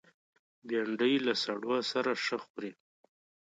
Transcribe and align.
بېنډۍ 0.67 1.13
له 1.25 1.33
سړو 1.43 1.75
سره 1.91 2.11
ښه 2.23 2.37
خوري 2.45 2.71